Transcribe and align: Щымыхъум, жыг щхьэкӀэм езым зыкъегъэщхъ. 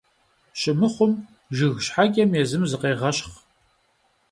Щымыхъум, 0.59 1.13
жыг 1.55 1.75
щхьэкӀэм 1.85 2.31
езым 2.41 2.63
зыкъегъэщхъ. 2.69 3.33